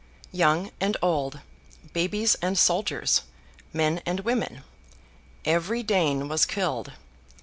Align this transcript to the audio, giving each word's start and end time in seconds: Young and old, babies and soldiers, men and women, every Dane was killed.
Young 0.31 0.71
and 0.81 0.97
old, 1.03 1.41
babies 1.93 2.33
and 2.41 2.57
soldiers, 2.57 3.21
men 3.71 4.01
and 4.03 4.21
women, 4.21 4.63
every 5.45 5.83
Dane 5.83 6.27
was 6.27 6.43
killed. 6.43 6.93